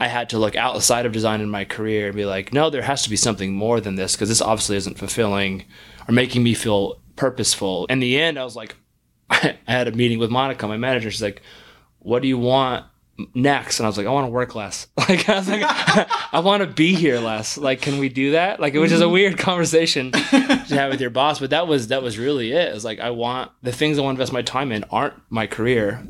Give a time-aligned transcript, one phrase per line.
[0.00, 2.80] I had to look outside of design in my career and be like, no, there
[2.82, 5.64] has to be something more than this because this obviously isn't fulfilling
[6.08, 7.84] or making me feel purposeful.
[7.86, 8.76] In the end, I was like,
[9.30, 11.10] I had a meeting with Monica, my manager.
[11.10, 11.42] She's like,
[11.98, 12.86] what do you want
[13.34, 13.78] next?
[13.78, 14.86] And I was like, I want to work less.
[15.10, 15.62] Like, I was like,
[16.32, 17.58] I want to be here less.
[17.58, 18.60] Like, can we do that?
[18.60, 20.28] Like, it was just a weird conversation to
[20.68, 22.68] have with your boss, but that was, that was really it.
[22.68, 25.14] It was like, I want the things I want to invest my time in aren't
[25.28, 26.02] my career.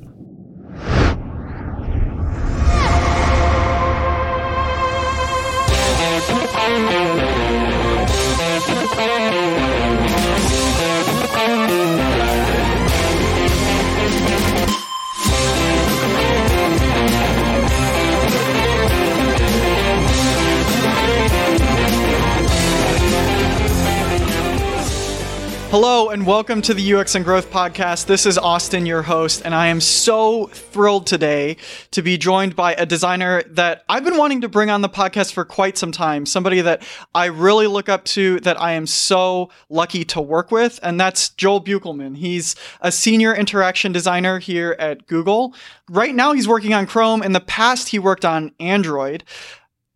[25.71, 28.07] Hello and welcome to the UX and Growth Podcast.
[28.07, 31.59] This is Austin, your host, and I am so thrilled today
[31.93, 35.33] to be joined by a designer that I've been wanting to bring on the podcast
[35.33, 36.27] for quite some time.
[36.27, 36.83] Somebody that
[37.15, 41.29] I really look up to, that I am so lucky to work with, and that's
[41.29, 42.17] Joel Beukelman.
[42.17, 45.55] He's a senior interaction designer here at Google.
[45.89, 47.23] Right now, he's working on Chrome.
[47.23, 49.23] In the past, he worked on Android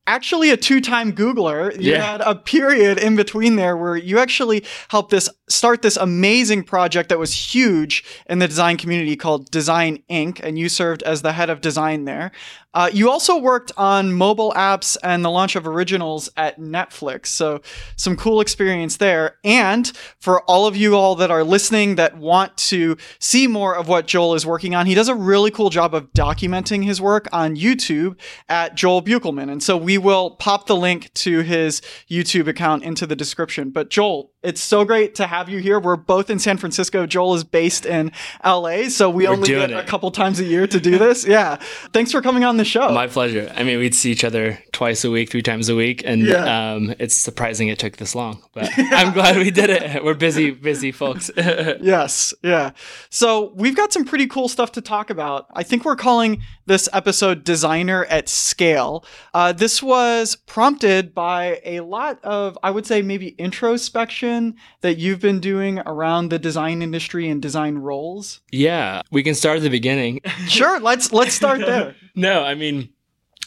[0.06, 1.74] actually a two-time Googler.
[1.80, 2.12] You Yeah.
[2.12, 7.10] had a period in between there where you actually helped this start this amazing project
[7.10, 10.40] that was huge in the design community called Design Inc.
[10.42, 12.32] And you served as the head of design there.
[12.72, 17.26] Uh, you also worked on mobile apps and the launch of originals at Netflix.
[17.26, 17.60] So
[17.94, 19.36] some cool experience there.
[19.44, 23.86] And for all of you all that are listening that want to see more of
[23.86, 27.28] what Joel is working on, he does a really cool job of documenting his work
[27.32, 28.16] on YouTube
[28.48, 29.52] at Joel Beukelman.
[29.52, 33.70] And so we will pop the link to his YouTube account into the description.
[33.70, 35.80] But Joel, it's so great to have you here.
[35.80, 37.06] We're both in San Francisco.
[37.06, 38.12] Joel is based in
[38.44, 39.76] LA, so we only get it.
[39.76, 41.26] a couple times a year to do this.
[41.34, 41.56] Yeah.
[41.92, 42.90] Thanks for coming on the show.
[42.92, 43.50] My pleasure.
[43.56, 46.72] I mean, we'd see each other twice a week, three times a week, and Yeah.
[46.74, 48.42] um, it's surprising it took this long.
[48.52, 50.04] But I'm glad we did it.
[50.04, 51.30] We're busy, busy folks.
[51.36, 52.70] yes, yeah.
[53.10, 55.46] So we've got some pretty cool stuff to talk about.
[55.54, 59.04] I think we're calling this episode Designer at Scale.
[59.32, 64.33] Uh, this was prompted by a lot of, I would say, maybe introspection
[64.80, 68.40] that you've been doing around the design industry and design roles.
[68.52, 70.20] yeah, we can start at the beginning.
[70.48, 71.94] Sure, let's let's start there.
[72.14, 72.90] no, I mean,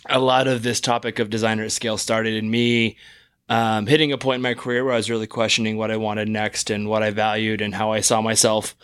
[0.09, 2.98] a lot of this topic of designer at scale started in me
[3.50, 6.28] um, hitting a point in my career where I was really questioning what I wanted
[6.28, 8.75] next and what I valued and how I saw myself,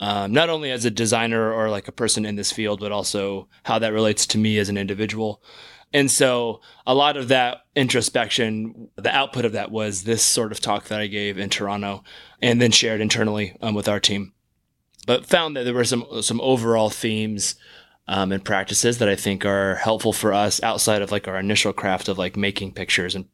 [0.00, 3.48] um, not only as a designer or like a person in this field, but also
[3.64, 5.42] how that relates to me as an individual.
[5.92, 10.60] And so a lot of that introspection, the output of that was this sort of
[10.60, 12.02] talk that I gave in Toronto
[12.42, 14.32] and then shared internally um, with our team.
[15.06, 17.54] But found that there were some some overall themes
[18.08, 21.72] um, and practices that I think are helpful for us outside of like our initial
[21.72, 23.26] craft of like making pictures and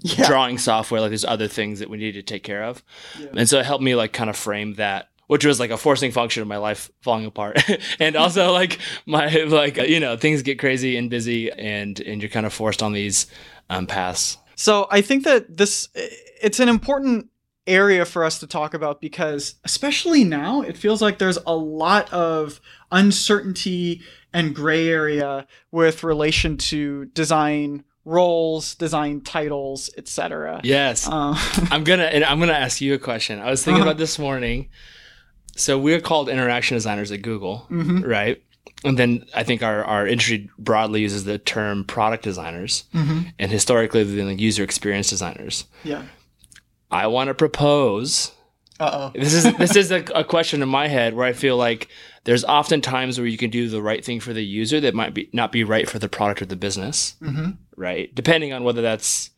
[0.00, 0.26] Yeah.
[0.28, 1.00] drawing software.
[1.00, 2.84] Like there's other things that we need to take care of,
[3.18, 3.26] Yeah.
[3.36, 6.10] and so it helped me like kind of frame that, which was like a forcing
[6.10, 7.62] function of my life falling apart,
[8.00, 12.28] and also like my like you know things get crazy and busy, and and you're
[12.30, 13.26] kind of forced on these
[13.70, 14.36] um, paths.
[14.56, 15.88] So I think that this
[16.42, 17.28] it's an important
[17.66, 22.10] area for us to talk about because especially now it feels like there's a lot
[22.12, 22.60] of
[23.12, 24.00] uncertainty
[24.32, 30.60] and gray area with relation to design roles, design titles, etc.
[30.64, 31.34] Yes, Uh,
[31.70, 33.38] I'm gonna and I'm gonna ask you a question.
[33.40, 33.90] I was thinking Uh-huh.
[33.90, 34.68] about this morning.
[35.58, 38.42] So we're called interaction designers at Google, mhm, right?
[38.84, 43.32] And then I think our, our industry broadly uses the term product designers, mhm.
[43.38, 45.64] and historically they've been like user experience designers.
[45.82, 46.04] Yeah.
[46.90, 48.32] I want to propose.
[48.80, 49.18] Uh oh.
[49.20, 51.88] This is this is a, a question in my head where I feel like
[52.24, 55.12] there's often times where you can do the right thing for the user that might
[55.14, 58.14] be not be right for the product or the business, hmm right?
[58.14, 59.30] Depending on whether that's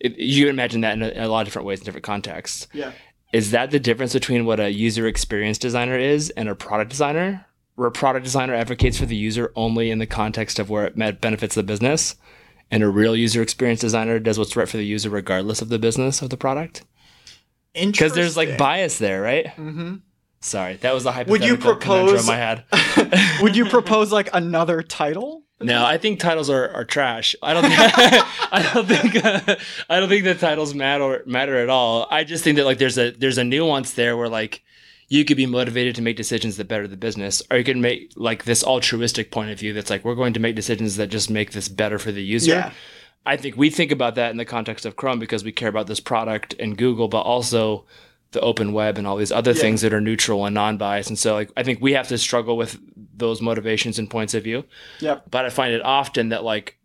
[0.00, 2.66] it, you imagine that in a, in a lot of different ways in different contexts.
[2.72, 2.92] Yeah.
[3.34, 7.44] Is that the difference between what a user experience designer is and a product designer?
[7.74, 11.20] Where a product designer advocates for the user only in the context of where it
[11.20, 12.14] benefits the business,
[12.70, 15.80] and a real user experience designer does what's right for the user regardless of the
[15.80, 16.84] business of the product?
[17.72, 19.48] Because there's like bias there, right?
[19.48, 19.96] hmm
[20.38, 23.40] Sorry, that was a Would you hypothetical conundrum I had.
[23.42, 25.42] Would you propose like another title?
[25.64, 27.34] No, I think titles are, are trash.
[27.42, 27.62] I don't.
[27.64, 29.24] Think, I don't think.
[29.24, 29.56] Uh,
[29.90, 32.06] I don't think the titles matter matter at all.
[32.10, 34.62] I just think that like there's a there's a nuance there where like
[35.08, 38.12] you could be motivated to make decisions that better the business, or you can make
[38.16, 41.30] like this altruistic point of view that's like we're going to make decisions that just
[41.30, 42.52] make this better for the user.
[42.52, 42.72] Yeah.
[43.26, 45.86] I think we think about that in the context of Chrome because we care about
[45.86, 47.86] this product and Google, but also
[48.32, 49.60] the open web and all these other Yeah.
[49.60, 51.08] things that are neutral and non-biased.
[51.08, 52.78] And so like I think we have to struggle with
[53.16, 54.64] those motivations and points of view.
[55.00, 55.30] Yep.
[55.30, 56.76] But I find it often that like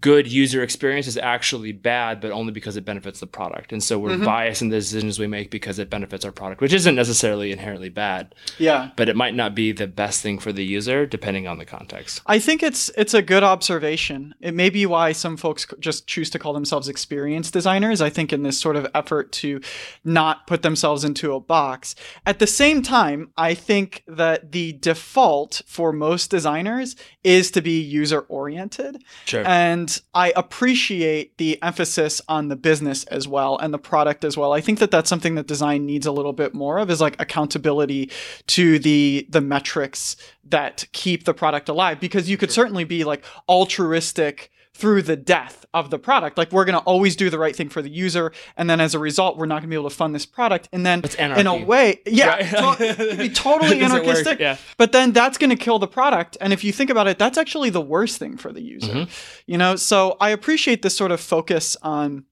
[0.00, 3.72] good user experience is actually bad, but only because it benefits the product.
[3.72, 4.24] And so we're Mhm.
[4.24, 7.88] biased in the decisions we make because it benefits our product, which isn't necessarily inherently
[7.88, 8.90] bad, Yeah.
[8.96, 12.20] but it might not be the best thing for the user depending on the context.
[12.26, 14.34] I think it's it's a good observation.
[14.40, 18.00] It may be why some folks just choose to call themselves experienced designers.
[18.00, 19.60] I think in this sort of effort to
[20.04, 21.94] not put themselves into a box.
[22.24, 27.80] At the same time, I think that the default for most designers is to be
[27.80, 29.02] user oriented.
[29.24, 29.44] Sure.
[29.46, 34.52] And I appreciate the emphasis on the business as well and the product as well.
[34.52, 37.16] I think that that's something that design needs a little bit more of is like
[37.20, 38.10] accountability
[38.48, 43.24] to the the metrics that keep the product alive because you could certainly be like
[43.48, 46.36] altruistic through the death of the product.
[46.36, 48.94] Like we're going to always do the right thing for the user and then as
[48.94, 51.46] a result we're not going to be able to fund this product and then in
[51.46, 52.78] a way yeah Right?
[52.78, 54.56] to- be totally It doesn't work, anarchistic Yeah.
[54.76, 57.38] but then that's going to kill the product and if you think about it that's
[57.38, 59.08] actually the worst thing for the user Mhm.
[59.46, 62.24] you know so i appreciate this sort of focus on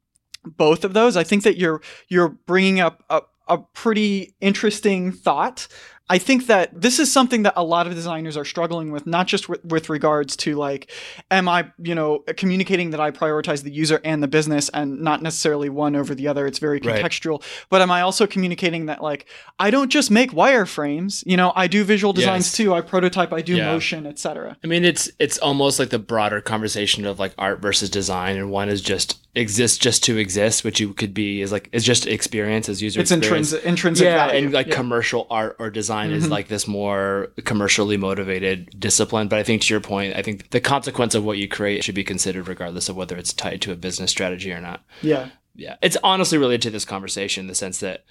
[0.44, 5.66] both of those i think that you're you're bringing up a, a pretty interesting thought
[6.10, 9.26] i think that this is something that a lot of designers are struggling with not
[9.26, 10.90] just with, with regards to like
[11.30, 15.22] am i you know communicating that i prioritize the user and the business and not
[15.22, 17.02] necessarily one over the other it's very Right.
[17.02, 19.26] contextual but am i also communicating that like
[19.58, 22.56] i don't just make wireframes you know i do visual designs Yes.
[22.56, 23.72] too i prototype i do Yeah.
[23.72, 27.90] motion etc I mean, it's it's almost like the broader conversation of like art versus
[27.90, 31.68] design, and one is just exists just to exist, which you could be is like
[31.72, 33.52] it's just experience as user it's experience.
[33.52, 34.44] intrinsic intrinsic yeah, value.
[34.46, 34.74] and like Yeah.
[34.76, 36.30] commercial art or design is Mhm.
[36.30, 39.28] like this more commercially motivated discipline.
[39.28, 41.94] But I think to your point, I think the consequence of what you create should
[41.96, 44.84] be considered regardless of whether it's tied to a business strategy or not.
[45.02, 48.04] yeah Yeah, it's honestly related to this conversation in the sense that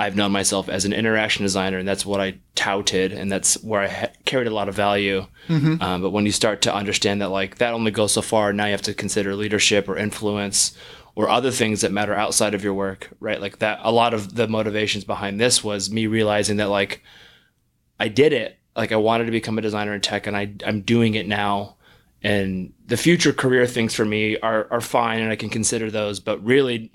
[0.00, 3.82] I've known myself as an interaction designer, and that's what I touted, and that's where
[3.82, 5.26] I ha- carried a lot of value.
[5.48, 5.82] Mhm.
[5.82, 8.64] Um, but when you start to understand that, like, that only goes so far, now
[8.64, 10.72] you have to consider leadership or influence
[11.14, 13.40] or other things that matter outside of your work, right?
[13.40, 17.02] Like that, a lot of the motivations behind this was me realizing that, like,
[17.98, 18.58] I did it.
[18.74, 21.76] Like, I wanted to become a designer in tech, and I, I'm doing it now.
[22.22, 26.20] And the future career things for me are, are fine, and I can consider those.
[26.20, 26.90] But really,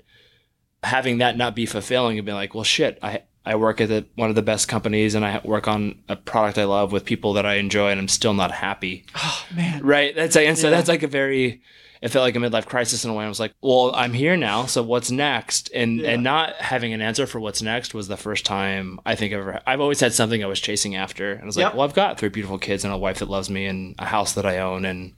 [0.82, 4.04] having that not be fulfilling and be like, well, shit, I I work at the,
[4.16, 7.34] one of the best companies and I work on a product I love with people
[7.34, 9.04] that I enjoy, and I'm still not happy.
[9.14, 10.14] oh man Right?
[10.16, 10.76] That's like, and so Yeah.
[10.76, 11.62] that's like a very.
[12.02, 13.24] It felt like a midlife crisis in a way.
[13.24, 15.70] I was like, well, I'm here now, so what's next?
[15.74, 16.10] And Yeah.
[16.10, 19.40] and not having an answer for what's next was the first time I think I've
[19.40, 19.60] ever.
[19.66, 21.74] I've always had something I was chasing after, and I was like, Yep.
[21.74, 24.32] well, I've got three beautiful kids and a wife that loves me and a house
[24.34, 25.14] that I own, and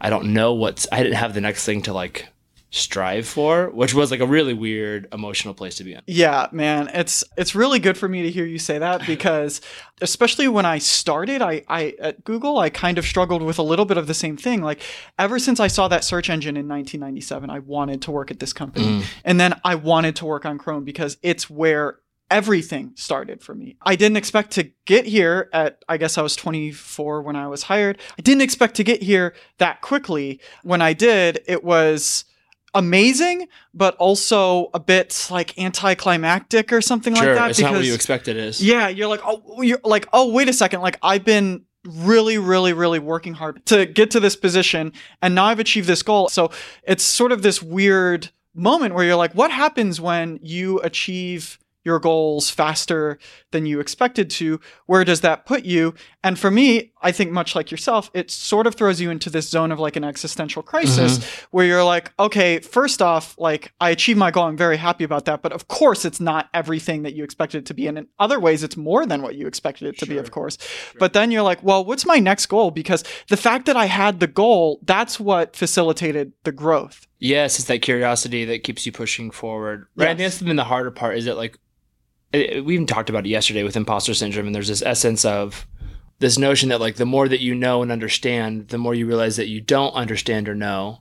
[0.00, 0.86] I don't know what's.
[0.92, 2.26] I didn't have the next thing to like
[2.74, 6.00] strive for, which was like a really weird emotional place to be in.
[6.06, 9.60] Yeah, man, it's it's really good for me to hear you say that because
[10.00, 13.84] especially when I started, I, I at Google, I kind of struggled with a little
[13.84, 14.62] bit of the same thing.
[14.62, 14.80] Like
[15.18, 18.52] ever since I saw that search engine in 1997, I wanted to work at this
[18.54, 19.04] company, Mm.
[19.24, 21.98] and then I wanted to work on Chrome because it's where
[22.30, 23.76] everything started for me.
[23.82, 27.64] I didn't expect to get here at I guess I was 24 when I was
[27.64, 27.98] hired.
[28.18, 30.40] I didn't expect to get here that quickly.
[30.62, 32.24] When I did, it was
[32.74, 37.50] amazing, but also a bit like anticlimactic or something Sure, like that.
[37.50, 38.62] it's not what you expected it is.
[38.64, 40.80] yeah, you're like, oh, you're like, oh, wait a second.
[40.80, 45.46] Like I've been really, really, really working hard to get to this position, and now
[45.46, 46.28] I've achieved this goal.
[46.28, 46.50] So
[46.84, 51.98] it's sort of this weird moment where you're like, what happens when you achieve your
[51.98, 53.18] goals faster
[53.50, 54.60] than you expected to?
[54.86, 55.94] Where does that put you?
[56.22, 59.48] And for me, I think much like yourself, it sort of throws you into this
[59.48, 61.46] zone of like an existential crisis mm-hmm.
[61.50, 64.44] where you're like, okay, first off, like I achieved my goal.
[64.44, 65.42] I'm very happy about that.
[65.42, 67.86] But of course, it's not everything that you expected it to be.
[67.86, 70.58] And in other ways, it's more than what you expected it to be, of course.
[70.98, 72.70] But then you're like, well, what's my next goal?
[72.70, 77.06] Because the fact that I had the goal, that's what facilitated the growth.
[77.18, 79.86] Yes, it's that curiosity that keeps you pushing forward.
[79.96, 80.06] Right.
[80.06, 80.34] I think Yes.
[80.34, 81.16] that's been the harder part.
[81.16, 81.58] Is that like
[82.32, 85.66] it, we even talked about it yesterday with imposter syndrome, and there's this essence of
[86.18, 89.36] this notion that like the more that you know and understand, the more you realize
[89.36, 91.00] that you don't understand or know.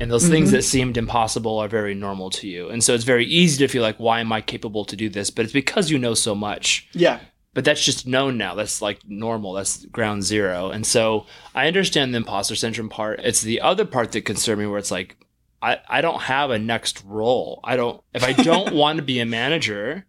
[0.00, 0.52] And those things Mhm.
[0.52, 2.68] that seemed impossible are very normal to you.
[2.68, 5.30] And so it's very easy to feel like, why am I capable to do this?
[5.30, 6.88] But it's because you know so much.
[6.92, 7.20] Yeah.
[7.52, 8.52] but that's just known now.
[8.56, 9.52] That's like normal.
[9.52, 10.70] That's ground zero.
[10.70, 13.20] And so I understand the imposter syndrome part.
[13.22, 15.16] It's the other part that concerns me where it's like,
[15.62, 17.60] I, I don't have a next role.
[17.62, 20.04] I don't, if I don't want to be a manager,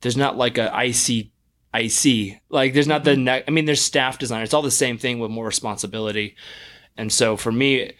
[0.00, 1.30] there's not like a IC,
[1.74, 3.24] IC, like there's not the mm-hmm.
[3.24, 4.44] next, I mean, there's staff designer.
[4.44, 6.36] It's all the same thing with more responsibility.
[6.96, 7.92] And so for me,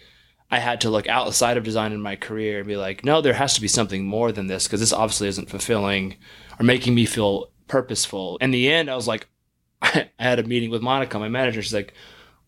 [0.49, 3.33] I had to look outside of design in my career and be like, no, there
[3.33, 6.17] has to be something more than this because this obviously isn't fulfilling
[6.59, 8.37] or making me feel purposeful.
[8.41, 9.27] In the end, I was like,
[9.81, 11.61] I had a meeting with Monica, my manager.
[11.61, 11.93] She's like,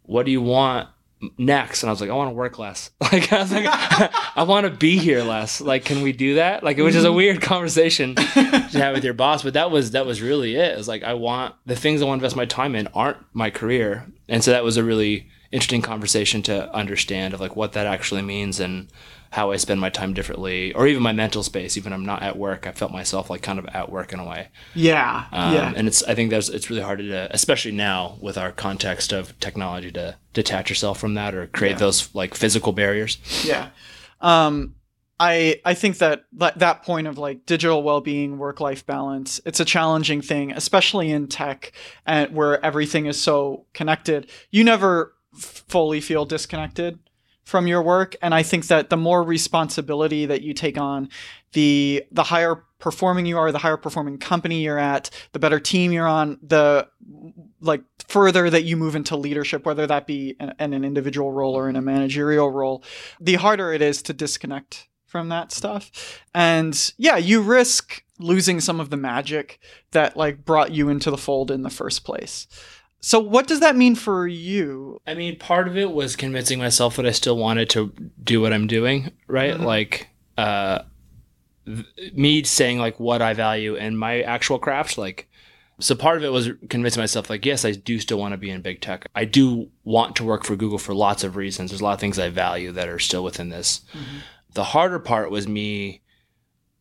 [0.03, 0.89] what do you want
[1.37, 2.89] next and i was like i want to work less.
[3.01, 3.65] Like i was like
[4.37, 5.61] i want to be here less.
[5.61, 6.63] Like can we do that?
[6.63, 7.17] Like it was just a Mm-hmm.
[7.17, 8.23] weird conversation to
[8.73, 10.71] have with your boss but that was that was really it.
[10.73, 13.17] It was like i want the things i want to invest my time in aren't
[13.33, 14.05] my career.
[14.29, 18.21] And so that was a really interesting conversation to understand of like what that actually
[18.23, 18.87] means and
[19.33, 22.37] how i spend my time differently or even my mental space even i'm not at
[22.37, 25.25] work i felt myself like kind of at work in a way Yeah.
[25.31, 25.73] um, yeah.
[25.75, 29.37] and it's I think that's it's really hard to especially now with our context of
[29.39, 31.77] technology to detach yourself from that or create Yeah.
[31.85, 33.17] those like physical barriers.
[33.45, 33.69] yeah
[34.21, 34.75] um
[35.19, 39.65] i i think that that, that point of like digital well-being work-life balance it's a
[39.65, 41.71] challenging thing especially in tech
[42.05, 46.99] and where everything is so connected you never fully feel disconnected
[47.43, 51.09] from your work and i think that the more responsibility that you take on
[51.53, 55.91] the the higher performing you are the higher performing company you're at the better team
[55.91, 56.87] you're on the
[57.61, 61.55] like further that you move into leadership whether that be in, in an individual role
[61.55, 62.83] or in a managerial role
[63.19, 66.19] the harder it is to disconnect from that stuff.
[66.33, 69.59] And yeah you risk losing some of the magic
[69.91, 72.47] that like brought you into the fold in the first place
[73.05, 76.95] so what does that mean for you I mean, part of it was convincing myself
[76.95, 77.91] that I still wanted to
[78.23, 79.55] do what I'm doing, right?
[79.55, 79.65] Mhm.
[79.65, 80.07] Like
[80.37, 80.79] uh
[81.65, 85.27] th- me saying like what I value in my actual craft like
[85.79, 88.49] so part of it was convincing myself like yes, I do still want to be
[88.49, 89.05] in big tech.
[89.15, 91.71] I do want to work for Google for lots of reasons.
[91.71, 93.81] There's a lot of things I value that are still within this.
[94.53, 95.99] the harder part was me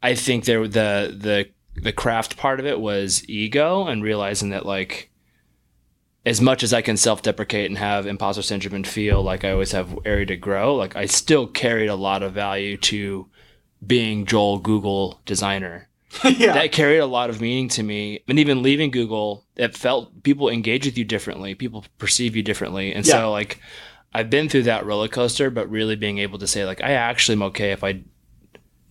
[0.02, 1.49] i think there the the
[1.81, 5.11] the craft part of it was ego and realizing that like
[6.25, 9.73] as much as i can self-deprecate and have imposter syndrome and feel like i always
[9.73, 13.26] have area to grow like i still carried a lot of value to
[13.87, 15.88] being joel google designer
[16.25, 18.21] yeah that carried a lot of meaning to me.
[18.29, 21.55] And even leaving Google, it felt people engage with you differently.
[21.55, 22.93] People perceive you differently.
[22.93, 23.12] And Yeah.
[23.14, 23.59] so like
[24.12, 27.37] I've been through that roller coaster, but really being able to say like I actually
[27.37, 28.02] am okay if I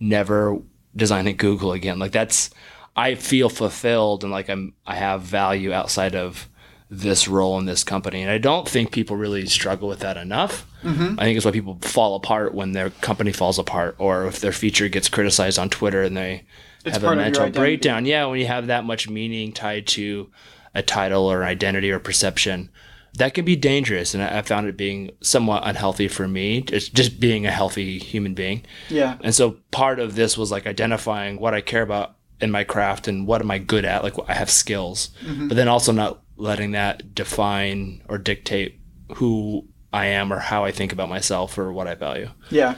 [0.00, 0.58] never
[0.96, 2.00] design at Google again.
[2.00, 2.50] Like that's
[2.96, 6.48] I feel fulfilled and like I'm I have value outside of
[6.94, 8.20] this role in this company.
[8.20, 10.66] And I don't think people really struggle with that enough.
[10.84, 11.14] Mhm.
[11.18, 14.52] I think it's why people fall apart when their company falls apart or if their
[14.52, 16.44] feature gets criticized on Twitter and they
[16.84, 18.04] It's have a mental breakdown.
[18.04, 20.28] Yeah, when you have that much meaning tied to
[20.74, 22.68] a title or identity or perception,
[23.14, 24.12] that can be dangerous.
[24.12, 28.34] And I found it being somewhat unhealthy for me, just, just being a healthy human
[28.34, 28.64] being.
[28.90, 32.64] yeah And so part of this was like identifying what I care about in my
[32.64, 34.02] craft and what am I good at.
[34.02, 35.48] Like I have skills, Mm-hmm.
[35.48, 38.80] but then also not letting that define or dictate
[39.16, 42.30] who I am or how I think about myself or what I value.
[42.50, 42.76] Yeah.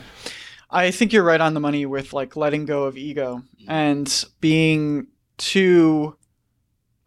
[0.71, 3.71] I think you're right on the money with like letting go of ego mm-hmm.
[3.71, 5.07] and being
[5.37, 6.17] too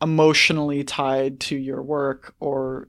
[0.02, 2.88] emotionally tied to your work or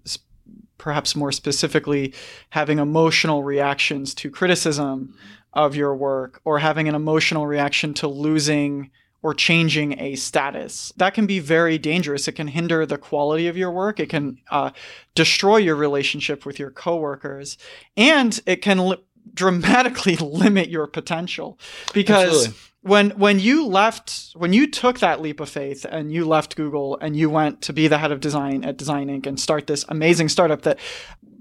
[0.77, 2.15] perhaps more specifically
[2.51, 5.19] having emotional reactions to criticism mm-hmm.
[5.55, 8.91] of your work or having an emotional reaction to losing
[9.23, 10.93] or changing a status.
[10.97, 12.29] That can be very dangerous.
[12.29, 13.99] It can hinder the quality of your work.
[13.99, 14.71] It can uh,
[15.15, 17.59] destroy your relationship with your coworkers,
[17.97, 21.59] and it can li- dramatically limit your potential
[21.93, 22.61] because Absolutely.
[22.83, 26.97] when when you left when you took that leap of faith and you left Google
[27.01, 29.27] and you went to be the head of design at Design Inc.
[29.27, 30.79] and start this amazing startup that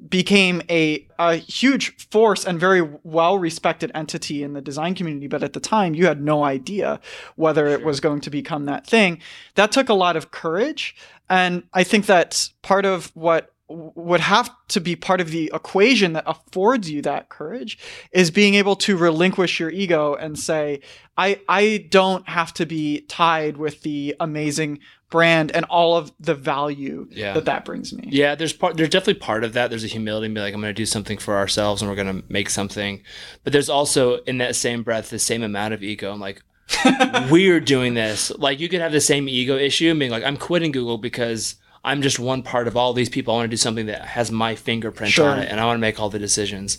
[0.10, 5.28] became a, a huge force and very well respected entity in the design community.
[5.28, 7.00] But at the time, you had no idea
[7.36, 9.20] whether it was going to become that thing.
[9.56, 10.96] That took a lot of courage.
[11.30, 16.14] And I think that part of what would have to be part of the equation
[16.14, 17.78] that affords you that courage
[18.14, 20.80] is being able to relinquish your ego and say,
[21.18, 26.34] I, I don't have to be tied with the amazing brand and all of the
[26.36, 27.34] value Yeah.
[27.34, 28.08] that that brings me.
[28.10, 28.78] Yeah, there's part.
[28.78, 29.70] There's definitely part of that.
[29.70, 31.96] There's a humility and be like, I'm going to do something for ourselves, and we're
[32.02, 33.02] going to make something.
[33.44, 36.12] But there's also in that same breath the same amount of ego.
[36.14, 36.42] I'm like,
[37.30, 38.32] we're doing this.
[38.32, 41.56] Like you could have the same ego issue and being like, I'm quitting Google because
[41.84, 43.34] I'm just one part of all these people.
[43.34, 45.30] I want to do something that has my fingerprint Sure.
[45.30, 46.78] on it, and I want to make all the decisions.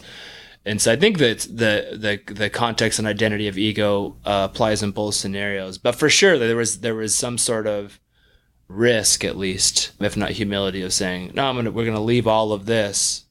[0.67, 4.83] And so I think that the the the context and identity of ego uh, applies
[4.83, 5.79] in both scenarios.
[5.79, 7.99] But for sure, there was there was some sort of
[8.67, 12.53] risk, at least, if not humility, of saying, "No, I'm gonna we're gonna leave all
[12.53, 13.25] of this."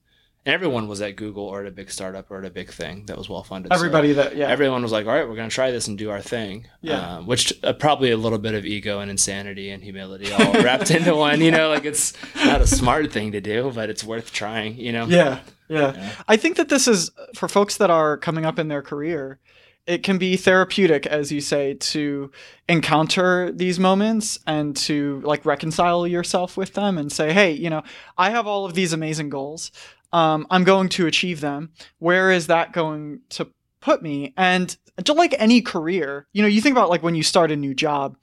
[0.48, 3.06] And everyone was at Google or at a big startup or at a big thing
[3.08, 3.74] that was well funded.
[3.74, 4.48] Everybody that, yeah.
[4.48, 7.18] everyone was like, "All right, we're gonna try this and do our thing." Yeah.
[7.18, 10.90] um, which uh, probably a little bit of ego and insanity and humility all wrapped
[10.90, 11.42] into one.
[11.42, 12.14] You know, like it's
[12.46, 14.78] not a smart thing to do, but it's worth trying.
[14.78, 15.06] You know.
[15.08, 15.94] Yeah, yeah.
[15.94, 16.12] Yeah.
[16.30, 19.40] I think that this is for folks that are coming up in their career.
[19.86, 22.30] It can be therapeutic, as you say, to
[22.68, 27.84] encounter these moments and to like reconcile yourself with them and say, "Hey, you know,
[28.18, 29.72] I have all of these amazing goals.
[30.14, 31.72] Um, I'm going to achieve them.
[32.00, 33.48] Where is that going to
[33.82, 34.34] put me?
[34.38, 37.56] And just like any career, you know, you think about like when you start a
[37.56, 38.18] new job,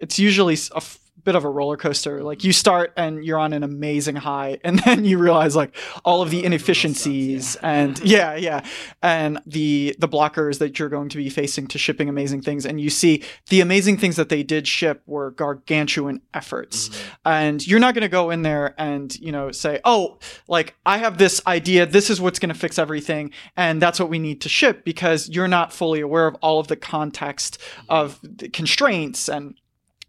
[0.00, 0.82] it's usually a
[1.28, 2.22] bit of a roller coaster.
[2.22, 6.22] Like you start and you're on an amazing high, and then you realize like all
[6.22, 7.70] of the inefficiencies yeah.
[7.70, 8.64] and yeah, yeah,
[9.02, 12.64] and the the blockers that you're going to be facing to shipping amazing things.
[12.64, 16.88] And you see the amazing things that they did ship were gargantuan efforts.
[16.88, 17.08] Mm-hmm.
[17.26, 20.18] And you're not going to go in there and you know say, oh,
[20.48, 24.08] like I have this idea, this is what's going to fix everything, and that's what
[24.08, 27.58] we need to ship because you're not fully aware of all of the context
[27.90, 29.54] of the constraints and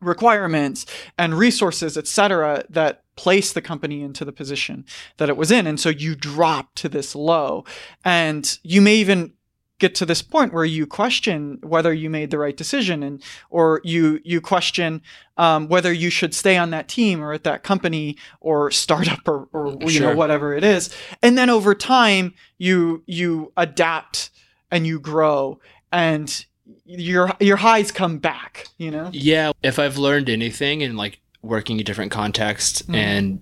[0.01, 0.85] requirements
[1.17, 4.85] and resources, et cetera, that place the company into the position
[5.17, 5.67] that it was in.
[5.67, 7.65] And so you drop to this low.
[8.05, 9.33] And you may even
[9.79, 13.79] get to this point where you question whether you made the right decision and or
[13.85, 15.01] you you question
[15.37, 19.47] um, whether you should stay on that team or at that company or startup or,
[19.53, 20.09] or you Sure.
[20.11, 24.31] know whatever it is and then over time you you adapt
[24.69, 25.59] and you grow
[25.93, 26.45] and
[26.85, 31.79] your your highs come back you know Yeah, if I've learned anything in like working
[31.79, 32.95] in different contexts Mhm.
[32.95, 33.41] and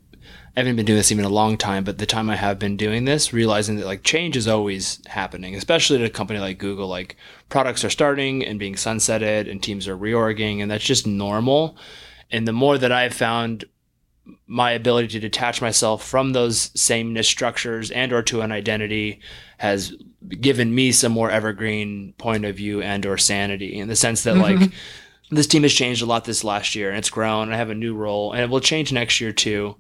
[0.55, 2.77] I haven't been doing this even a long time, but the time I have been
[2.77, 6.87] doing this, realizing that like change is always happening, especially at a company like Google.
[6.87, 7.15] Like
[7.47, 11.77] products are starting and being sunsetted and teams are reorging, and that's just normal.
[12.31, 13.65] And the more that I've found
[14.47, 19.19] my ability to detach myself from those sameness structures and or to an identity
[19.57, 19.93] has
[20.39, 24.35] given me some more evergreen point of view and or sanity in the sense that
[24.37, 25.35] like mm-hmm.
[25.35, 27.69] this team has changed a lot this last year and it's grown and I have
[27.69, 29.75] a new role and it will change next year too.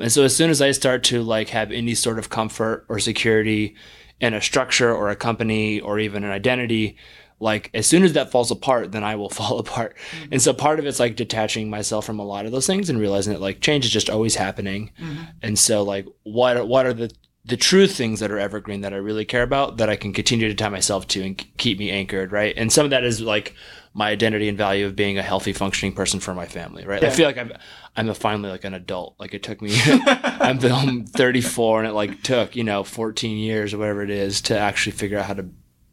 [0.00, 2.98] And so as soon as I start to like have any sort of comfort or
[2.98, 3.74] security
[4.20, 6.96] in a structure or a company or even an identity,
[7.40, 9.96] like as soon as that falls apart, then I will fall apart.
[9.96, 10.32] Mm-hmm.
[10.32, 12.98] And so part of it's like detaching myself from a lot of those things and
[12.98, 14.92] realizing that like change is just always happening.
[15.00, 15.22] Mm-hmm.
[15.42, 17.12] And so like what are, what are the
[17.44, 20.48] the true things that are evergreen that I really care about that I can continue
[20.48, 22.52] to tie myself to and keep me anchored, right?
[22.54, 23.54] And some of that is like
[23.94, 27.02] my identity and value of being a healthy, functioning person for my family, right?
[27.02, 27.52] I feel like I'm
[27.96, 29.16] I'm a finally like an adult.
[29.18, 33.72] Like it took me, I'm, I'm 34, and it like took you know 14 years
[33.72, 35.48] or whatever it is to actually figure out how to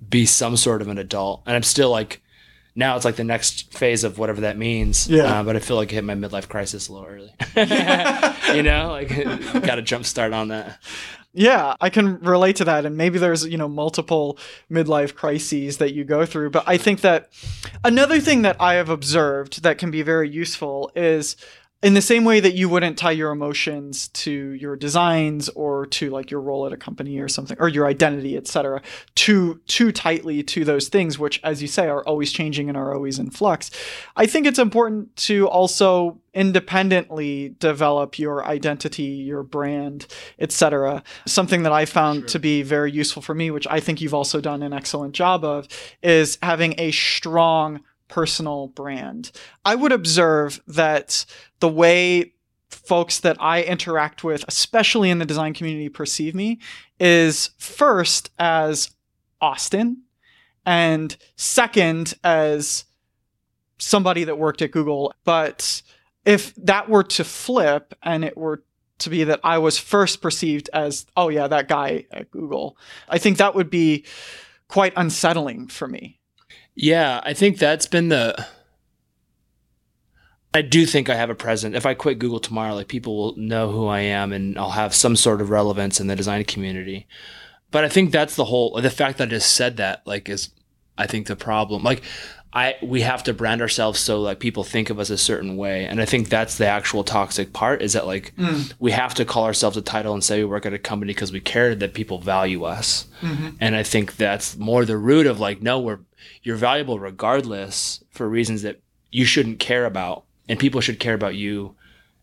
[0.09, 2.21] be some sort of an adult, and I'm still like.
[2.77, 5.07] Now it's like the next phase of whatever that means.
[5.07, 5.39] Yeah.
[5.39, 7.33] Uh, but I feel like I hit my midlife crisis a little early.
[8.53, 9.07] you know, like
[9.65, 10.77] got to jump start on that.
[11.37, 12.85] Yeah, I can relate to that.
[12.85, 14.37] And maybe there's, you know, multiple
[14.71, 16.49] midlife crises that you go through.
[16.49, 17.29] But I think that
[17.83, 21.35] another thing that I have observed that can be very useful is
[21.85, 26.09] in the same way that you wouldn't tie your emotions to your designs or to
[26.09, 28.81] like your role at a company or something or your identity etc
[29.13, 32.91] too too tightly to those things which as you say are always changing and are
[32.95, 33.69] always in flux
[34.15, 40.07] i think it's important to also independently develop your identity your brand
[40.39, 42.27] etc something that i found Sure.
[42.29, 45.45] to be very useful for me which i think you've also done an excellent job
[45.45, 45.67] of
[46.01, 49.31] is having a strong personal brand
[49.63, 51.25] i would observe that
[51.59, 52.31] the way
[52.69, 56.59] folks that I interact with, especially in the design community, perceive me
[56.99, 58.91] is first as
[59.41, 60.03] Austin,
[60.65, 62.85] and second as
[63.77, 65.13] somebody that worked at Google.
[65.23, 65.81] But
[66.25, 68.63] if that were to flip and it were
[68.99, 72.77] to be that I was first perceived as, oh, yeah, that guy at Google,
[73.09, 74.05] I think that would be
[74.67, 76.19] quite unsettling for me.
[76.75, 78.45] Yeah, I think that's been the.
[80.53, 81.75] I do think I have a present.
[81.75, 84.95] If I quit Google tomorrow, like people will know who I am and I'll have
[84.95, 87.07] some sort of relevance in the design community.
[87.71, 90.51] But I think that's the whole the fact that I just said that like is
[90.97, 91.84] I think the problem.
[91.84, 92.03] Like
[92.55, 95.86] I we have to brand ourselves so like people think of us a certain way.
[95.86, 98.73] And I think that's the actual toxic part is that like mm.
[98.79, 101.34] we have to call ourselves a title and say we work at a company because
[101.34, 103.08] we care that people value us.
[103.21, 103.49] Mm-hmm.
[103.60, 105.99] And I think that's more the root of like, no, we're
[106.43, 108.79] you're valuable regardless for reasons that
[109.12, 110.23] you shouldn't care about.
[110.47, 111.75] And people should care about you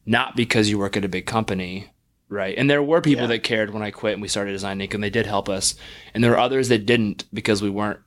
[0.07, 1.91] not because you work at a big company.
[2.29, 2.57] Right.
[2.57, 3.35] And there were people Yeah.
[3.35, 4.95] that cared when I quit and we started Design Inc.
[4.95, 5.75] and they did help us.
[6.15, 8.01] And there were others that didn't because we weren't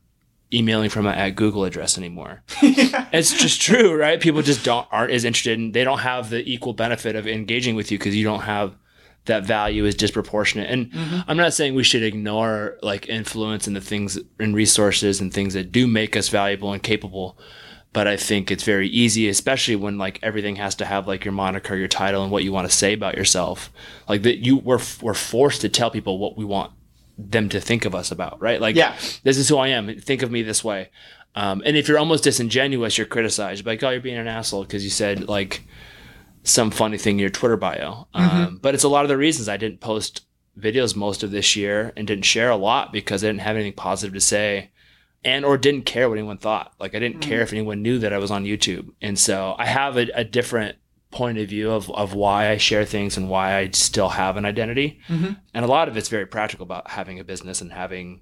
[0.53, 2.41] emailing from at Google address anymore.
[3.13, 4.19] It's just true, right?
[4.19, 7.75] People just don't aren't as interested and they don't have the equal benefit of engaging
[7.75, 8.75] with you because you don't have
[9.25, 10.69] that value is disproportionate.
[10.69, 11.19] And mm-hmm.
[11.27, 15.53] I'm not saying we should ignore like influence and the things and resources and things
[15.53, 17.37] that do make us valuable and capable.
[17.93, 21.31] But I think it's very easy, especially when like everything has to have like your
[21.31, 23.71] moniker, your title, and what you want to say about yourself.
[24.09, 26.73] Like that, you we're we're forced to tell people what we want
[27.17, 28.59] them to think of us about, right?
[28.59, 28.95] Like, Yeah.
[29.23, 29.99] this is who I am.
[29.99, 30.89] Think of me this way.
[31.35, 33.63] Um, and if you're almost disingenuous, you're criticized.
[33.65, 35.63] You're like, oh, you're being an asshole because you said like
[36.43, 38.07] some funny thing in your Twitter bio.
[38.13, 40.25] Um, but it's a lot of the reasons I didn't post
[40.57, 43.73] videos most of this year and didn't share a lot because I didn't have anything
[43.73, 44.69] positive to say
[45.25, 46.73] and or didn't care what anyone thought.
[46.79, 48.91] Like I didn't care if anyone knew that I was on YouTube.
[49.01, 50.77] And so I have a, a different
[51.15, 54.45] point of view of, of why I share things and why I still have an
[54.45, 54.99] identity.
[55.07, 55.37] Mhm.
[55.53, 58.21] And a lot of it's very practical about having a business and having,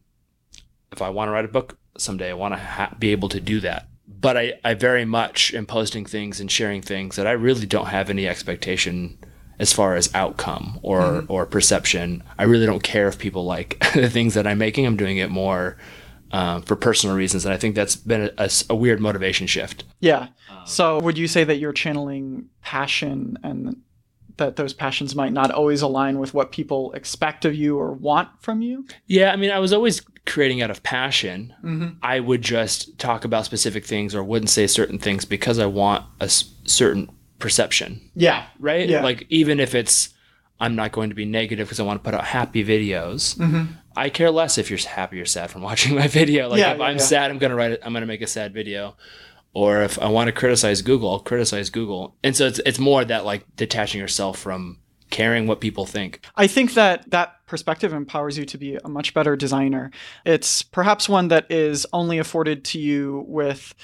[0.91, 3.39] if I want to write a book someday, I want to ha- be able to
[3.39, 3.87] do that.
[4.07, 7.87] But I, I very much am posting things and sharing things that I really don't
[7.87, 9.17] have any expectation
[9.59, 12.23] as far as outcome or, or perception.
[12.37, 14.85] I really don't care if people like the things that I'm making.
[14.85, 15.77] I'm doing it more
[16.33, 17.45] um, for personal reasons.
[17.45, 19.85] And I think that's been a weird motivation shift.
[20.01, 20.27] Yeah.
[20.65, 23.77] So would you say that you're channeling passion and
[24.37, 28.29] that those passions might not always align with what people expect of you or want
[28.41, 28.85] from you?
[29.05, 31.53] Yeah, I mean, I was always creating out of passion.
[31.63, 31.97] Mm-hmm.
[32.01, 36.03] I would just talk about specific things or wouldn't say certain things because I want
[36.19, 38.45] a s- certain perception, Yeah.
[38.59, 38.89] right?
[38.89, 39.03] Yeah.
[39.03, 40.09] Like, even if it's,
[40.59, 43.37] I'm not going to be negative because I want to put out happy videos.
[43.37, 43.73] Mm-hmm.
[43.95, 46.47] I care less if you're happy or sad from watching my video.
[46.49, 47.03] Like, Yeah, if yeah, I'm yeah.
[47.03, 48.95] sad, I'm going to write it, I'm going to make a sad video.
[49.53, 52.15] Or if I want to criticize Google, I'll criticize Google.
[52.23, 54.79] And so it's, it's more that like detaching yourself from
[55.13, 56.25] caring what people think.
[56.35, 59.91] I think that that perspective empowers you to be a much better designer.
[60.25, 63.75] It's perhaps one that is only afforded to you with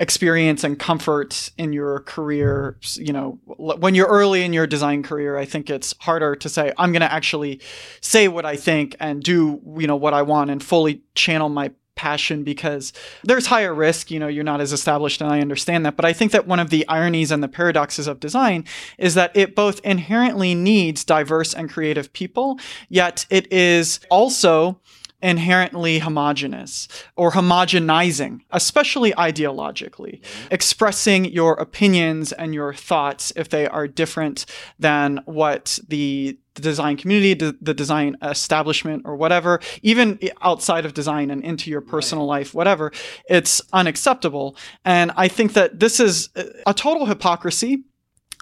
[0.00, 2.78] experience and comfort in your career.
[2.94, 6.72] You know, when you're early in your design career, I think it's harder to say,
[6.78, 7.60] I'm going to actually
[8.00, 11.70] say what I think and do, you know, what I want and fully channel my
[11.98, 12.92] passion because
[13.24, 16.12] there's higher risk you know you're not as established and i understand that but i
[16.12, 18.64] think that one of the ironies and the paradoxes of design
[18.98, 22.56] is that it both inherently needs diverse and creative people
[22.88, 24.80] yet it is also
[25.20, 30.48] inherently homogenous or homogenizing, especially ideologically, mm-hmm.
[30.50, 34.46] expressing your opinions and your thoughts if they are different
[34.78, 40.92] than what the the design community, the, the design establishment, or whatever, even outside of
[40.92, 42.90] design and into your personal life, whatever,
[43.30, 44.56] it's unacceptable.
[44.84, 46.30] And I think that this is
[46.66, 47.84] a total hypocrisy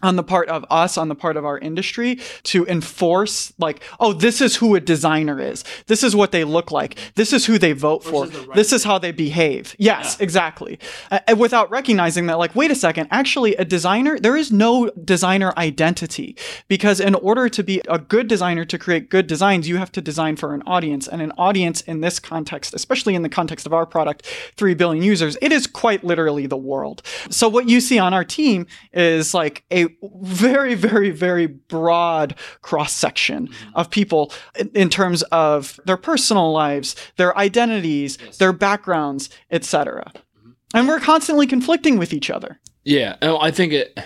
[0.03, 4.13] on the part of us, on the part of our industry, to enforce, like, oh,
[4.13, 5.65] this is who a designer is.
[5.87, 6.99] This is what they look like.
[7.15, 8.27] This is who they vote for.
[8.27, 9.75] The right This is how they behave.
[9.79, 10.79] Yes, exactly.
[11.11, 14.91] Uh, and without recognizing that, like, wait a second, actually, a designer, there is no
[14.91, 16.37] designer identity.
[16.69, 20.03] Because in order to be a good designer, to create good designs, you have to
[20.03, 21.09] design for an audience.
[21.09, 25.03] And an audience in this context, especially in the context of our product, 3 billion
[25.03, 27.03] users, it is quite literally the world.
[27.31, 32.92] So what you see on our team is like a very, very, very broad cross
[32.92, 33.77] section mm-hmm.
[33.77, 40.12] of people in, in terms of their personal lives, their identities, their backgrounds, etc.
[40.14, 40.51] Mm-hmm.
[40.75, 42.61] And we're constantly conflicting with each other.
[42.85, 43.99] Yeah, I think it.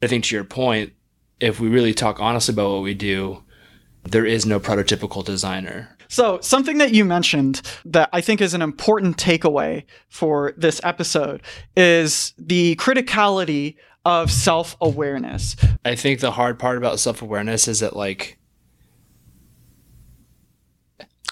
[0.00, 0.92] I think to your point,
[1.40, 3.42] if we really talk honestly about what we do,
[4.04, 5.96] there is no prototypical designer.
[6.08, 11.42] So, something that you mentioned that I think is an important takeaway for this episode
[11.74, 15.56] is the criticality of self awareness.
[15.84, 18.38] I think the hard part about self awareness is that like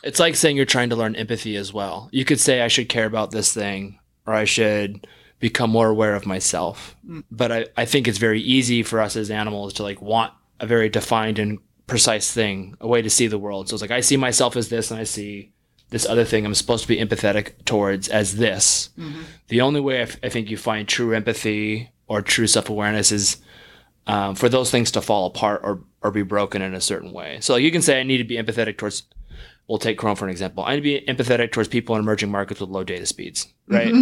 [0.03, 2.09] it's like saying you're trying to learn empathy as well.
[2.13, 5.07] You could say I should care about this thing or I should
[5.39, 6.97] become more aware of myself.
[7.07, 7.25] Mm.
[7.31, 10.67] But I, I think it's very easy for us as animals to like want a
[10.67, 13.69] very defined and precise thing, a way to see the world.
[13.69, 15.53] So it's like I see myself as this and I see
[15.91, 18.91] this other thing I'm supposed to be empathetic towards as this.
[18.99, 19.23] Mm-hmm.
[19.49, 23.13] The only way I, f- I think you find true empathy or true self awareness
[23.13, 23.37] is
[24.09, 27.39] um, for those things to fall apart or, or be broken in a certain way.
[27.41, 29.05] So like, you can say I need to be empathetic towards.
[29.69, 30.65] We'll take Chrome for an example.
[30.65, 33.93] I need to be empathetic towards people in emerging markets with low data speeds, right?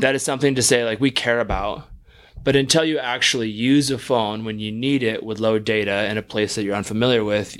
[0.00, 1.88] That is something to say like we care about.
[2.42, 6.18] But until you actually use a phone when you need it with low data in
[6.18, 7.56] a place that you're unfamiliar with,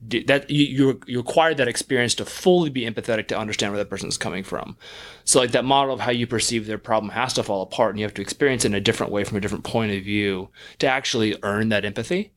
[0.00, 3.90] that you, you you require that experience to fully be empathetic to understand where that
[3.90, 4.76] person is coming from.
[5.24, 7.98] So like that model of how you perceive their problem has to fall apart, and
[7.98, 10.50] you have to experience it in a different way from a different point of view
[10.78, 12.32] to actually earn that empathy.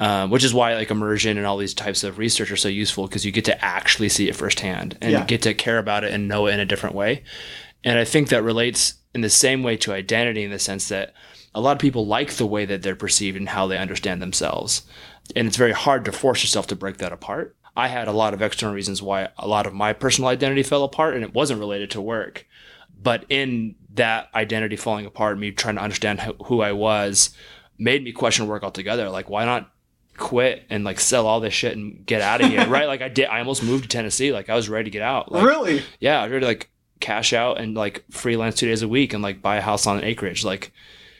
[0.00, 3.06] Um, which is why like immersion and all these types of research are so useful
[3.06, 5.24] because you get to actually see it firsthand and Yeah.
[5.24, 7.22] get to care about it and know it in a different way.
[7.84, 11.14] And I think that relates in the same way to identity in the sense that
[11.54, 14.82] a lot of people like the way that they're perceived and how they understand themselves.
[15.34, 17.56] And it's very hard to force yourself to break that apart.
[17.76, 20.84] I had a lot of external reasons why a lot of my personal identity fell
[20.84, 22.46] apart and it wasn't related to work.
[23.02, 27.30] But in that identity falling apart, me trying to understand who, I was
[27.78, 29.10] made me question work altogether.
[29.10, 29.70] Like, why not
[30.16, 32.66] quit and like sell all this shit and get out of here?
[32.68, 32.86] right.
[32.86, 34.32] Like I did, I almost moved to Tennessee.
[34.32, 35.32] Like I was ready to get out.
[35.32, 35.82] Like, really?
[35.98, 39.12] yeah, I was ready to like cash out and like freelance two days a week
[39.12, 40.44] and like buy a house on an acreage.
[40.44, 40.72] Like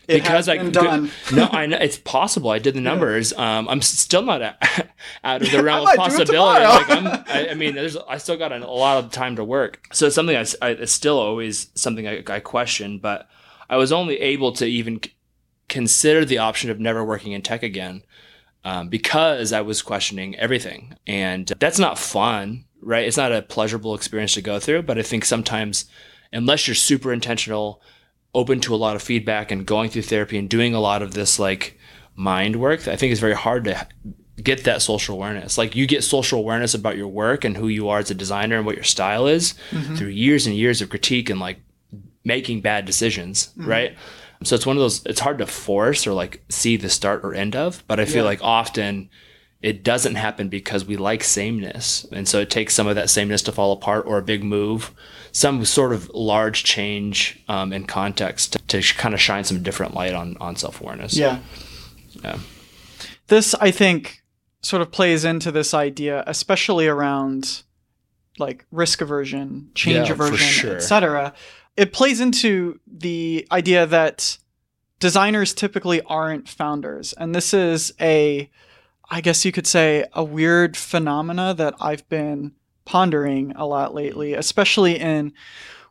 [0.06, 1.10] It because I could- done.
[1.32, 2.50] no, I know it's possible.
[2.50, 3.32] I did the numbers.
[3.32, 4.56] Um, I'm still not a-
[5.24, 6.64] out of the realm of might do it possibility.
[6.64, 9.88] Like I'm, I, I mean, there's I still got a, lot of time to work.
[9.92, 12.98] So it's something I, it's still always something I, I question.
[12.98, 13.28] But
[13.68, 15.00] I was only able to even
[15.68, 18.02] consider the option of never working in tech again
[18.64, 23.06] um, because I was questioning everything, and that's not fun, right?
[23.06, 24.82] It's not a pleasurable experience to go through.
[24.82, 25.86] But I think sometimes,
[26.32, 27.80] unless you're super intentional
[28.34, 31.14] open to a lot of feedback and going through therapy and doing a lot of
[31.14, 31.78] this like
[32.16, 33.86] mind work, I think it's very hard to
[34.42, 35.56] get that social awareness.
[35.56, 38.56] Like you get social awareness about your work and who you are as a designer
[38.56, 39.94] and what your style is mm-hmm.
[39.94, 41.60] through years and years of critique and like
[42.24, 43.68] making bad decisions, mm-hmm.
[43.68, 43.96] right?
[44.42, 47.34] So it's one of those it's hard to force or like see the start or
[47.34, 48.30] end of, but I feel Yeah.
[48.30, 49.08] like often
[49.64, 52.04] it doesn't happen because we like sameness.
[52.12, 54.92] And so it takes some of that sameness to fall apart or a big move,
[55.32, 59.94] some sort of large change um, in context to, to kind of shine some different
[59.94, 61.16] light on, on self awareness.
[61.16, 61.38] Yeah.
[62.22, 62.40] Yeah.
[63.28, 64.22] This, I think,
[64.60, 67.62] sort of plays into this idea, especially around
[68.38, 70.76] like risk aversion, change Yeah, aversion, sure.
[70.76, 71.32] etc.
[71.74, 74.36] It plays into the idea that
[75.00, 77.14] designers typically aren't founders.
[77.14, 78.50] And this is a,
[79.10, 82.52] I guess you could say, a weird phenomena that I've been
[82.84, 85.32] pondering a lot lately, especially in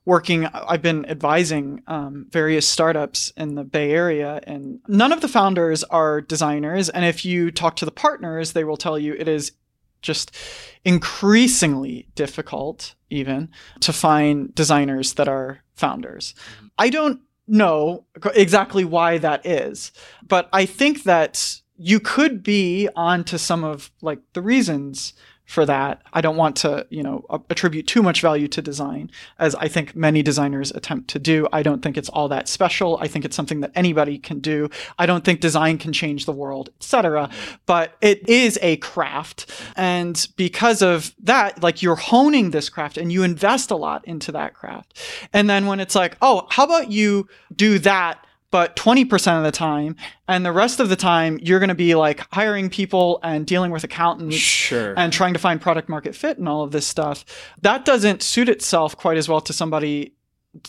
[0.05, 5.27] working i've been advising um, various startups in the bay area and none of the
[5.27, 9.27] founders are designers and if you talk to the partners they will tell you it
[9.27, 9.53] is
[10.01, 10.35] just
[10.83, 13.49] increasingly difficult even
[13.79, 16.35] to find designers that are founders.
[16.77, 19.91] I don't know exactly why that is
[20.25, 25.13] but i think that you could be onto some of like the reasons
[25.45, 26.01] for that.
[26.13, 29.93] I don't want to, you know, attribute too much value to design, as I think
[29.93, 31.47] many designers attempt to do.
[31.51, 32.97] I don't think it's all that special.
[33.01, 34.69] I think it's something that anybody can do.
[34.97, 37.29] I don't think design can change the world, etc.
[37.65, 43.11] But it is a craft, and because of that, like you're honing this craft and
[43.11, 44.97] you invest a lot into that craft.
[45.33, 48.25] And then when it's like, oh, how about you do that?
[48.53, 49.95] But 20% of the time,
[50.27, 53.71] and the rest of the time, you're going to be like hiring people and dealing
[53.71, 54.93] with accountants Sure.
[54.95, 57.25] and trying to find product market fit and all of this stuff.
[57.63, 60.13] That doesn't suit itself quite as well to somebody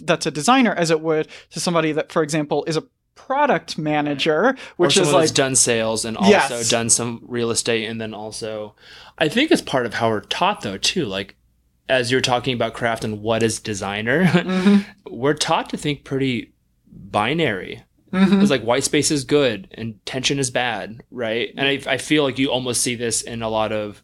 [0.00, 2.84] that's a designer as it would to somebody that, for example, is a
[3.16, 6.70] product manager, which is like done sales and also Yes.
[6.70, 8.74] done some real estate and then also
[9.18, 11.36] i think it's part of how we're taught though too like
[11.88, 16.50] as you're talking about craft and what is designer Mhm, we're taught to think pretty
[16.94, 17.82] binary.
[18.12, 18.40] Mhm.
[18.40, 21.52] it's like white space is good and tension is bad right?
[21.56, 24.02] And I, I feel like you almost see this in a lot of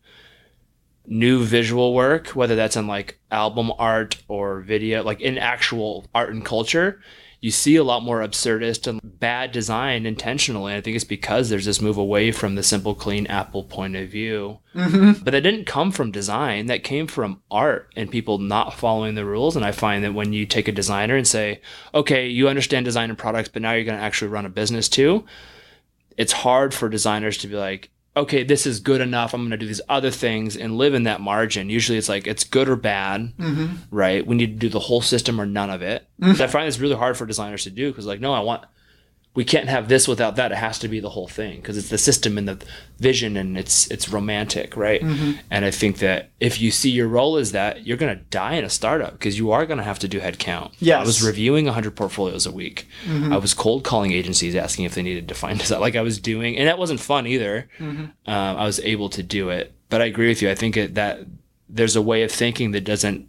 [1.06, 6.30] new visual work whether that's in like album art or video like in actual art
[6.32, 7.00] and culture
[7.42, 10.74] you see a lot more absurdist and bad design intentionally.
[10.74, 14.10] I think it's because there's this move away from the simple, clean Apple point of
[14.10, 14.58] view.
[14.74, 15.24] Mhm.
[15.24, 16.66] But that didn't come from design.
[16.66, 19.56] That came from art and people not following the rules.
[19.56, 21.62] And I find that when you take a designer and say,
[21.94, 24.88] okay, you understand design and products, but now you're going to actually run a business
[24.88, 25.24] too,
[26.18, 29.32] it's hard for designers to be like, okay, this is good enough.
[29.32, 31.70] I'm going to do these other things and live in that margin.
[31.70, 33.76] Usually it's like, it's good or bad, Mhm.
[33.90, 34.26] right?
[34.26, 36.06] We need to do the whole system or none of it.
[36.20, 36.40] Mhm.
[36.40, 38.64] I find it's really hard for designers to do because, like, no, I want,
[39.32, 40.50] we can't have this without that.
[40.50, 42.58] It has to be the whole thing because it's the system and the
[42.98, 45.00] vision and it's it's romantic, right?
[45.00, 45.38] Mhm.
[45.50, 48.64] And I think that if you see your role as that, you're gonna die in
[48.64, 50.72] a startup because you are gonna have to do headcount.
[50.80, 51.00] Yes.
[51.02, 52.88] I was reviewing 100 portfolios a week.
[53.06, 53.32] Mhm.
[53.32, 55.80] I was cold calling agencies asking if they needed to find design.
[55.80, 57.68] Like I was doing, and that wasn't fun either.
[57.78, 58.10] Mhm.
[58.26, 60.50] Um, I was able to do it, but I agree with you.
[60.50, 61.20] I think it, that
[61.68, 63.26] there's a way of thinking that doesn't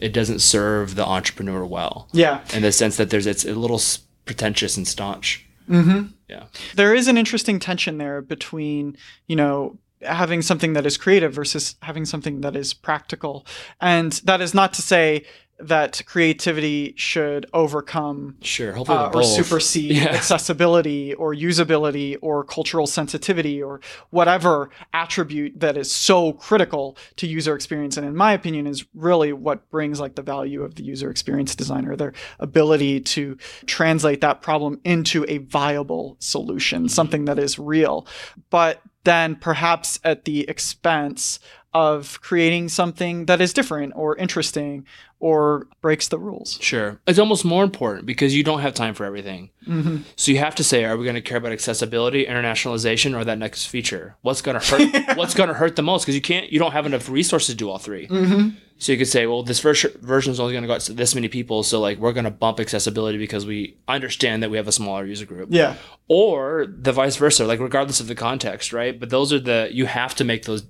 [0.00, 2.40] it doesn't serve the entrepreneur well Yeah.
[2.54, 3.98] in the sense that there's it's a little s-
[4.28, 5.44] pretentious and staunch.
[5.66, 6.44] hmm Yeah.
[6.76, 11.74] There is an interesting tension there between, you know, having something that is creative versus
[11.82, 13.46] having something that is practical.
[13.80, 15.24] And that is not to say
[15.60, 18.72] that creativity should overcome Sure.
[18.72, 20.04] Hopefully, uh, or supersede Yeah.
[20.14, 27.54] accessibility or usability or cultural sensitivity or whatever attribute that is so critical to user
[27.54, 31.10] experience and in my opinion is really what brings like the value of the user
[31.10, 37.58] experience designer their ability to translate that problem into a viable solution something that is
[37.58, 38.06] real
[38.50, 41.38] but then perhaps at the expense
[41.74, 44.86] of creating something that is different or interesting
[45.20, 46.58] or breaks the rules.
[46.62, 47.00] Sure.
[47.06, 49.50] It's almost more important because you don't have time for everything.
[49.64, 53.24] hmm So you have to say, are we going to care about accessibility, internationalization, or
[53.24, 54.16] that next feature?
[54.22, 55.16] What's going to hurt?
[55.16, 56.04] what's going to hurt the most?
[56.04, 58.98] Because you can't, you don't have enough resources to do all 3 hmm So you
[58.98, 61.28] could say, well, this vers- version is only going to go out to this many
[61.28, 64.72] people, so like we're going to bump accessibility because we understand that we have a
[64.72, 65.74] smaller user group, Yeah.
[66.06, 68.98] or the vice versa, like regardless of the context, right?
[68.98, 70.62] But those are the you have to make those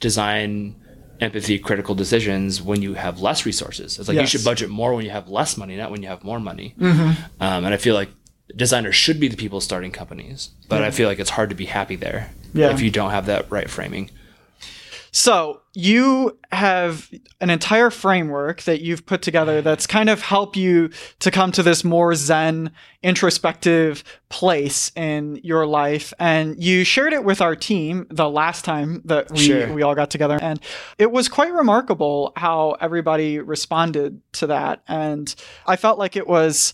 [0.00, 0.76] design
[1.20, 3.98] empathy critical decisions when you have less resources.
[3.98, 6.22] It's like you should budget more when you have less money, not when you have
[6.22, 6.74] more money.
[6.78, 8.10] hmm Um, and I feel like
[8.54, 11.64] designers should be the people starting companies, but I feel like it's hard to be
[11.66, 12.70] happy there Yeah.
[12.70, 14.10] if you don't have that right framing.
[15.10, 20.90] So you have an entire framework that you've put together that's kind of help you
[21.20, 22.70] to come to this more zen
[23.02, 26.12] introspective place in your life.
[26.18, 29.72] And you shared it with our team the last time that we, Sure.
[29.72, 30.38] we all got together.
[30.40, 30.60] And
[30.98, 34.82] it was quite remarkable how everybody responded to that.
[34.88, 35.34] And
[35.66, 36.72] i felt like it was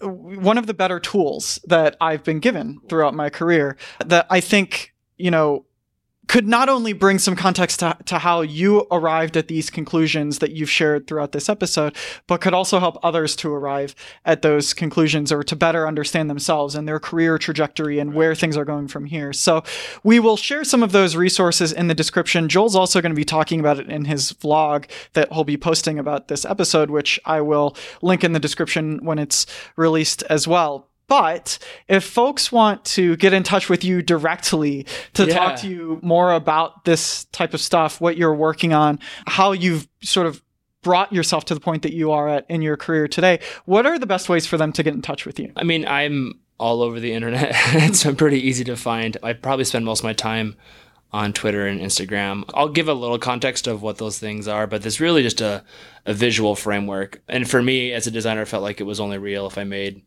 [0.00, 4.92] one of the better tools that I've been given throughout my career that I think,
[5.16, 5.64] you know,
[6.28, 10.52] could not only bring some context to, to how you arrived at these conclusions that
[10.52, 15.30] you've shared throughout this episode, but could also help others to arrive at those conclusions
[15.30, 19.04] or to better understand themselves and their career trajectory and where things are going from
[19.04, 19.32] here.
[19.32, 19.62] So
[20.02, 22.48] we will share some of those resources in the description.
[22.48, 25.98] Joel's also going to be talking about it in his vlog that he'll be posting
[25.98, 30.88] about this episode, which I will link in the description when it's released as well.
[31.06, 35.34] But if folks want to get in touch with you directly to Yeah.
[35.34, 39.86] talk to you more about this type of stuff, what you're working on, how you've
[40.02, 40.42] sort of
[40.82, 43.98] brought yourself to the point that you are at in your career today, what are
[43.98, 45.50] the best ways for them to get in touch with you?
[45.56, 47.50] I mean, I'm all over the internet.
[47.72, 49.16] it's pretty easy to find.
[49.22, 50.56] I probably spend most of my time
[51.12, 52.44] on Twitter and Instagram.
[52.54, 55.64] I'll give a little context of what those things are, but it's really just a,
[56.06, 57.22] a visual framework.
[57.28, 59.64] And for me, as a designer, I felt like it was only real if I
[59.64, 60.02] made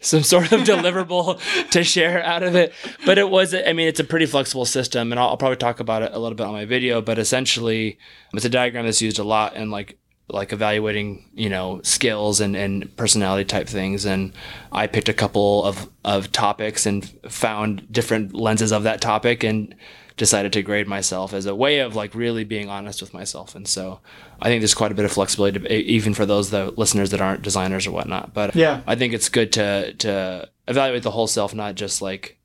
[0.00, 2.72] some sort of deliverable to share out of it.
[3.06, 5.80] But it was, I mean, it's a pretty flexible system, and I'll, I'll probably talk
[5.80, 7.00] about it a little bit on my video.
[7.00, 7.98] But essentially,
[8.32, 9.98] it's a diagram that's used a lot in like
[10.32, 14.32] like evaluating you know skills and, and personality type things and
[14.70, 19.74] i picked a couple of, of topics and found different lenses of that topic and
[20.20, 23.54] decided to grade myself as a way of like really being honest with myself.
[23.54, 24.00] And so
[24.42, 27.22] i think there's quite a bit of flexibility to, even for those the listeners that
[27.22, 28.34] aren't designers or whatnot.
[28.34, 28.82] But Yeah.
[28.86, 32.38] i think it's good to to evaluate the whole self not just like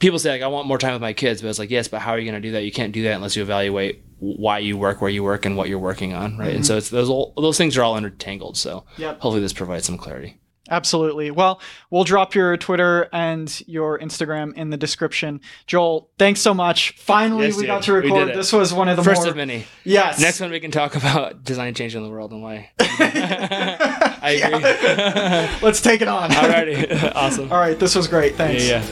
[0.00, 2.00] people say like i want more time with my kids but it's like yes but
[2.00, 2.64] how are you going to do that?
[2.64, 5.68] You can't do that unless you evaluate why you work where you work and what
[5.68, 6.48] you're working on right?
[6.48, 6.64] And mm-hmm.
[6.64, 8.56] so it's those all, those things are all intertangled.
[8.56, 9.20] So Yep.
[9.20, 11.30] hopefully this provides some clarity Absolutely.
[11.30, 15.40] Well, we'll drop your Twitter and your Instagram in the description.
[15.66, 16.92] Joel, thanks so much.
[16.98, 17.68] Finally, Yes, we dude.
[17.68, 18.28] got to record.
[18.34, 20.20] This was one of the first more of many yes.
[20.20, 25.80] next one we can talk about design changing the world and why i agree Let's
[25.80, 26.30] take it on.
[26.30, 27.78] alrighty awesome All right.
[27.78, 28.36] This was great.
[28.36, 28.66] Thanks.
[28.66, 28.82] yeah,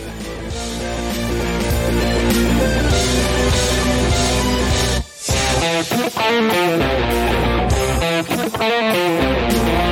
[8.61, 9.92] yeah.